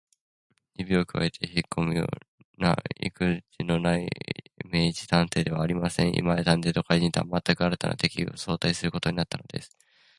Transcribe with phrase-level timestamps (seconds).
[0.73, 4.09] 指をくわえてひっこむようないくじのない
[4.65, 6.15] 明智探偵ではありません。
[6.17, 9.77] 今や探偵と怪人とは、まったく新たな敵意をもって相対することになったのです。